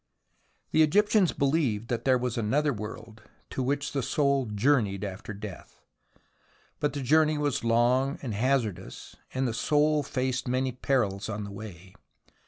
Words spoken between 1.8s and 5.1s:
that there was another world, to which the soul journeyed